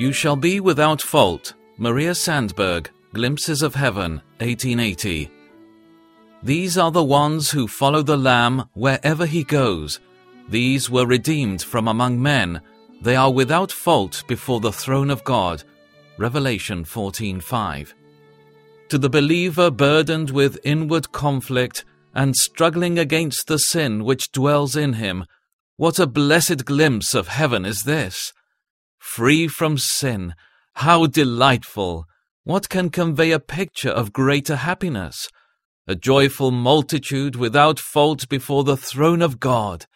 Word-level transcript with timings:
You 0.00 0.14
Shall 0.14 0.34
Be 0.34 0.60
Without 0.60 1.02
Fault, 1.02 1.52
Maria 1.76 2.14
Sandberg, 2.14 2.88
Glimpses 3.12 3.60
of 3.60 3.74
Heaven, 3.74 4.22
1880. 4.38 5.30
These 6.42 6.78
are 6.78 6.90
the 6.90 7.04
ones 7.04 7.50
who 7.50 7.68
follow 7.68 8.00
the 8.00 8.16
Lamb 8.16 8.64
wherever 8.72 9.26
he 9.26 9.44
goes. 9.44 10.00
These 10.48 10.88
were 10.88 11.04
redeemed 11.04 11.60
from 11.60 11.86
among 11.86 12.22
men. 12.22 12.62
They 13.02 13.14
are 13.14 13.30
without 13.30 13.70
fault 13.70 14.24
before 14.26 14.60
the 14.60 14.72
throne 14.72 15.10
of 15.10 15.22
God. 15.22 15.64
Revelation 16.16 16.86
14:5. 16.86 17.92
To 18.88 18.96
the 18.96 19.10
believer 19.10 19.70
burdened 19.70 20.30
with 20.30 20.64
inward 20.64 21.12
conflict 21.12 21.84
and 22.14 22.34
struggling 22.34 22.98
against 22.98 23.48
the 23.48 23.58
sin 23.58 24.04
which 24.04 24.32
dwells 24.32 24.76
in 24.76 24.94
him, 24.94 25.26
what 25.76 25.98
a 25.98 26.06
blessed 26.06 26.64
glimpse 26.64 27.14
of 27.14 27.28
heaven 27.28 27.66
is 27.66 27.82
this! 27.84 28.32
Free 29.16 29.48
from 29.48 29.76
sin, 29.76 30.36
how 30.74 31.06
delightful! 31.06 32.06
What 32.44 32.68
can 32.68 32.90
convey 32.90 33.32
a 33.32 33.40
picture 33.40 33.90
of 33.90 34.12
greater 34.12 34.54
happiness? 34.54 35.26
A 35.88 35.96
joyful 35.96 36.52
multitude 36.52 37.34
without 37.34 37.80
fault 37.80 38.28
before 38.28 38.62
the 38.62 38.76
throne 38.76 39.20
of 39.20 39.40
God. 39.40 39.86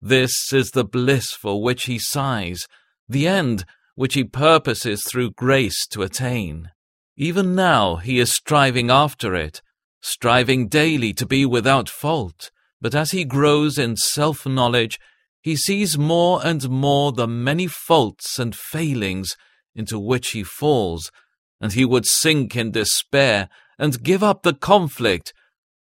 This 0.00 0.50
is 0.50 0.70
the 0.70 0.82
bliss 0.82 1.30
for 1.32 1.62
which 1.62 1.84
he 1.84 1.98
sighs, 1.98 2.66
the 3.06 3.26
end 3.26 3.66
which 3.96 4.14
he 4.14 4.24
purposes 4.24 5.04
through 5.04 5.32
grace 5.32 5.86
to 5.88 6.00
attain. 6.00 6.70
Even 7.18 7.54
now 7.54 7.96
he 7.96 8.18
is 8.18 8.32
striving 8.32 8.90
after 8.90 9.34
it, 9.34 9.60
striving 10.00 10.68
daily 10.68 11.12
to 11.12 11.26
be 11.26 11.44
without 11.44 11.90
fault, 11.90 12.50
but 12.80 12.94
as 12.94 13.10
he 13.10 13.26
grows 13.26 13.76
in 13.76 13.94
self 13.94 14.46
knowledge, 14.46 14.98
he 15.44 15.56
sees 15.56 15.98
more 15.98 16.40
and 16.42 16.70
more 16.70 17.12
the 17.12 17.28
many 17.28 17.66
faults 17.66 18.38
and 18.38 18.56
failings 18.56 19.36
into 19.74 19.98
which 19.98 20.30
he 20.30 20.42
falls, 20.42 21.12
and 21.60 21.74
he 21.74 21.84
would 21.84 22.06
sink 22.06 22.56
in 22.56 22.70
despair 22.70 23.50
and 23.78 24.02
give 24.02 24.22
up 24.22 24.42
the 24.42 24.54
conflict, 24.54 25.34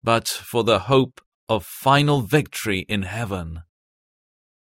but 0.02 0.30
for 0.30 0.64
the 0.64 0.80
hope 0.80 1.20
of 1.50 1.66
final 1.66 2.22
victory 2.22 2.86
in 2.88 3.02
heaven. 3.02 3.64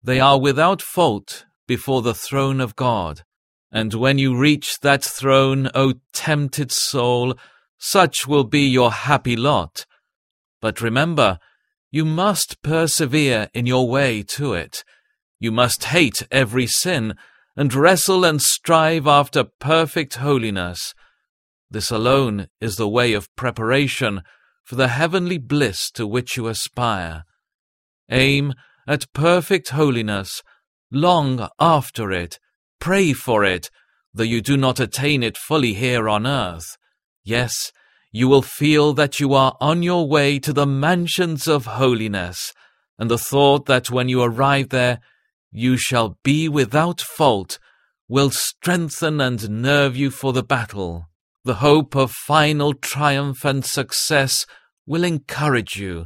They 0.03 0.19
are 0.19 0.39
without 0.39 0.83
fault 0.83 1.45
before 1.67 2.03
the 2.03 2.13
throne 2.13 2.61
of 2.61 2.75
God, 2.75 3.23
and 3.72 3.95
when 3.95 4.19
you 4.19 4.38
reach 4.38 4.80
that 4.81 5.03
throne, 5.03 5.72
O 5.73 5.95
tempted 6.13 6.72
soul, 6.72 7.33
such 7.80 8.28
will 8.28 8.44
be 8.44 8.67
your 8.67 8.91
happy 8.91 9.35
lot. 9.35 9.88
But 10.61 10.81
remember, 10.81 11.39
you 11.94 12.03
must 12.03 12.59
persevere 12.63 13.47
in 13.53 13.67
your 13.67 13.88
way 13.88 14.23
to 14.23 14.55
it. 14.55 14.83
You 15.39 15.52
must 15.52 15.83
hate 15.83 16.25
every 16.31 16.66
sin 16.66 17.13
and 17.55 17.72
wrestle 17.72 18.25
and 18.25 18.41
strive 18.41 19.05
after 19.05 19.44
perfect 19.59 20.16
holiness. 20.16 20.95
This 21.69 21.91
alone 21.91 22.47
is 22.59 22.77
the 22.77 22.89
way 22.89 23.13
of 23.13 23.33
preparation 23.35 24.23
for 24.63 24.73
the 24.73 24.88
heavenly 24.88 25.38
bliss 25.38 25.91
to 25.91 26.08
which 26.08 26.35
you 26.35 26.47
aspire. 26.47 27.25
Aim 28.09 28.55
at 28.88 29.13
perfect 29.13 29.69
holiness, 29.69 30.41
long 30.91 31.47
after 31.59 32.11
it, 32.11 32.39
pray 32.80 33.13
for 33.13 33.44
it, 33.44 33.69
though 34.11 34.23
you 34.23 34.41
do 34.41 34.57
not 34.57 34.80
attain 34.80 35.22
it 35.22 35.38
fully 35.38 35.75
here 35.75 36.09
on 36.09 36.25
earth. 36.25 36.75
Yes, 37.23 37.72
you 38.14 38.28
will 38.28 38.44
feel 38.44 38.94
that 38.94 39.19
you 39.19 39.33
are 39.33 39.58
on 39.59 39.81
your 39.81 40.08
way 40.08 40.38
to 40.38 40.53
the 40.53 40.67
mansions 40.67 41.47
of 41.47 41.66
holiness, 41.66 42.53
and 43.00 43.09
the 43.09 43.17
thought 43.17 43.66
that 43.66 43.89
when 43.89 44.08
you 44.08 44.22
arrive 44.22 44.69
there, 44.69 45.00
you 45.52 45.75
shall 45.78 46.17
be 46.23 46.47
without 46.47 47.02
fault 47.02 47.58
will 48.08 48.30
strengthen 48.30 49.19
and 49.19 49.50
nerve 49.50 49.97
you 49.97 50.12
for 50.12 50.31
the 50.31 50.44
battle. 50.44 51.07
The 51.44 51.56
hope 51.56 51.96
of 51.96 52.12
final 52.12 52.75
triumph 52.75 53.44
and 53.44 53.66
success 53.66 54.45
will 54.85 55.03
encourage 55.03 55.78
you. 55.78 56.06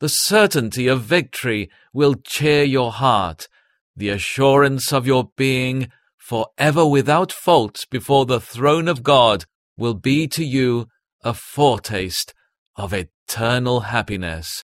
The 0.00 0.08
certainty 0.08 0.88
of 0.88 1.02
victory 1.02 1.70
will 1.92 2.14
cheer 2.14 2.64
your 2.64 2.90
heart. 2.90 3.48
The 3.96 4.08
assurance 4.08 4.92
of 4.92 5.06
your 5.06 5.30
being 5.36 5.88
forever 6.18 6.84
without 6.84 7.30
fault 7.30 7.84
before 7.90 8.26
the 8.26 8.40
throne 8.40 8.88
of 8.88 9.04
God 9.04 9.44
will 9.76 9.94
be 9.94 10.26
to 10.28 10.44
you 10.44 10.88
a 11.24 11.32
foretaste 11.32 12.34
of 12.76 12.92
eternal 12.92 13.80
happiness. 13.80 14.62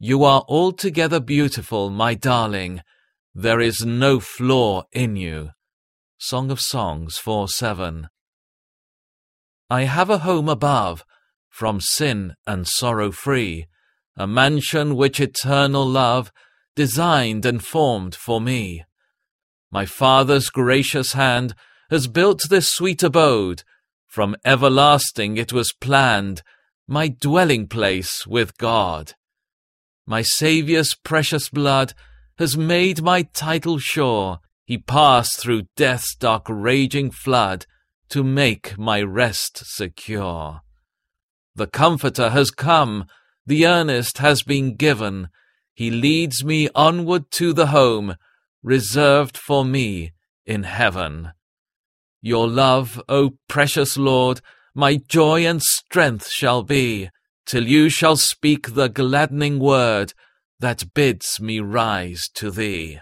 You 0.00 0.24
are 0.24 0.44
altogether 0.48 1.20
beautiful, 1.20 1.88
my 1.88 2.14
darling. 2.14 2.82
There 3.32 3.60
is 3.60 3.84
no 3.86 4.18
flaw 4.18 4.84
in 4.92 5.14
you. 5.14 5.50
Song 6.18 6.50
of 6.50 6.60
Songs 6.60 7.16
4 7.18 7.48
7. 7.48 8.08
I 9.70 9.82
have 9.82 10.10
a 10.10 10.18
home 10.18 10.48
above, 10.48 11.04
from 11.48 11.80
sin 11.80 12.34
and 12.46 12.66
sorrow 12.66 13.12
free, 13.12 13.66
a 14.16 14.26
mansion 14.26 14.96
which 14.96 15.20
eternal 15.20 15.86
love 15.86 16.32
designed 16.74 17.46
and 17.46 17.64
formed 17.64 18.16
for 18.16 18.40
me. 18.40 18.84
My 19.70 19.86
Father's 19.86 20.50
gracious 20.50 21.12
hand 21.12 21.54
has 21.90 22.08
built 22.08 22.48
this 22.48 22.68
sweet 22.68 23.02
abode 23.02 23.62
from 24.08 24.34
everlasting 24.44 25.36
it 25.36 25.52
was 25.52 25.72
planned, 25.72 26.42
my 26.88 27.06
dwelling 27.06 27.68
place 27.68 28.26
with 28.26 28.58
God. 28.58 29.12
My 30.06 30.22
Saviour's 30.22 30.94
precious 30.94 31.48
blood 31.48 31.94
has 32.38 32.56
made 32.56 33.02
my 33.02 33.22
title 33.22 33.78
sure. 33.78 34.38
He 34.64 34.78
passed 34.78 35.38
through 35.38 35.68
death's 35.76 36.16
dark 36.16 36.46
raging 36.48 37.10
flood 37.10 37.66
to 38.08 38.24
make 38.24 38.76
my 38.76 39.02
rest 39.02 39.62
secure. 39.64 40.62
The 41.54 41.66
Comforter 41.66 42.30
has 42.30 42.50
come, 42.50 43.06
the 43.46 43.66
earnest 43.66 44.18
has 44.18 44.42
been 44.42 44.76
given. 44.76 45.28
He 45.74 45.90
leads 45.90 46.42
me 46.44 46.68
onward 46.74 47.30
to 47.32 47.52
the 47.52 47.68
home 47.68 48.16
reserved 48.62 49.36
for 49.36 49.64
me 49.64 50.12
in 50.44 50.64
heaven. 50.64 51.32
Your 52.20 52.48
love, 52.48 53.00
O 53.08 53.34
precious 53.48 53.96
Lord, 53.96 54.40
my 54.74 54.96
joy 54.96 55.46
and 55.46 55.62
strength 55.62 56.28
shall 56.28 56.62
be, 56.62 57.10
till 57.46 57.66
you 57.66 57.88
shall 57.88 58.16
speak 58.16 58.74
the 58.74 58.88
gladdening 58.88 59.58
word 59.58 60.12
that 60.60 60.92
bids 60.94 61.40
me 61.40 61.60
rise 61.60 62.28
to 62.34 62.50
thee. 62.50 62.98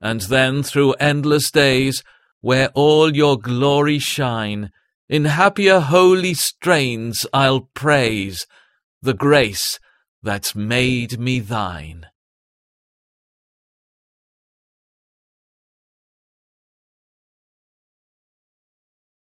And 0.00 0.22
then 0.22 0.62
through 0.62 0.92
endless 0.94 1.50
days, 1.50 2.02
where 2.40 2.68
all 2.74 3.16
your 3.16 3.38
glory 3.38 3.98
shine, 3.98 4.70
in 5.08 5.24
happier 5.24 5.80
holy 5.80 6.34
strains 6.34 7.26
I'll 7.32 7.68
praise 7.74 8.46
the 9.02 9.14
grace 9.14 9.78
that 10.22 10.54
made 10.54 11.18
me 11.18 11.40
thine. 11.40 12.06